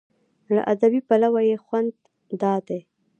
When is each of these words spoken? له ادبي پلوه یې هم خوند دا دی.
له 0.53 0.61
ادبي 0.73 1.01
پلوه 1.07 1.41
یې 1.49 1.55
هم 1.57 1.63
خوند 1.65 1.91
دا 2.41 2.53
دی. 2.67 2.79